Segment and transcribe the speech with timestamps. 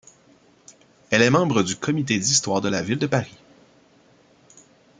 [1.11, 3.37] Elle est membre du Comité d'histoire de la ville de Paris.